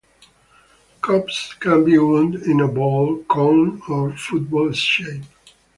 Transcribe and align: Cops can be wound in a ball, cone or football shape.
Cops 1.01 1.53
can 1.59 1.85
be 1.85 1.95
wound 1.99 2.33
in 2.33 2.59
a 2.59 2.67
ball, 2.67 3.23
cone 3.29 3.83
or 3.87 4.13
football 4.17 4.71
shape. 4.71 5.21